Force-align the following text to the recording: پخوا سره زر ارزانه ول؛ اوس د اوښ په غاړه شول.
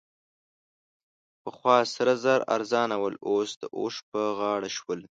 پخوا 1.43 1.77
سره 1.95 2.13
زر 2.23 2.39
ارزانه 2.55 2.95
ول؛ 2.99 3.15
اوس 3.29 3.49
د 3.61 3.63
اوښ 3.77 3.95
په 4.11 4.19
غاړه 4.37 4.69
شول. 4.77 5.01